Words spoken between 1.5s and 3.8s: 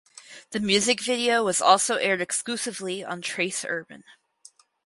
also aired exclusively on Trace